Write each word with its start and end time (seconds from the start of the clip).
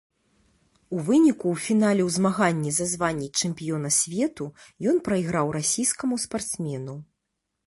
У 0.95 1.01
выніку 1.09 1.45
ў 1.51 1.55
фінале 1.65 2.03
ў 2.05 2.09
змаганні 2.17 2.71
за 2.77 2.85
званне 2.93 3.27
чэмпіёна 3.43 3.89
свету 3.99 4.45
ён 4.95 5.03
прайграў 5.11 5.47
расійскаму 5.61 6.15
спартсмену. 6.27 6.99